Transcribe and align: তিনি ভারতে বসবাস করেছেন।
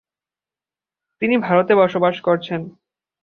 তিনি 1.21 1.35
ভারতে 1.37 1.73
বসবাস 1.75 2.15
করেছেন। 2.21 2.61